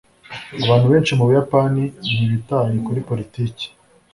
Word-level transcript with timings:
Abantu 0.63 0.85
benshi 0.91 1.11
mu 1.17 1.27
Buyapani 1.29 1.83
ntibitaye 2.09 2.75
kuri 2.85 2.99
politiki 3.09 3.65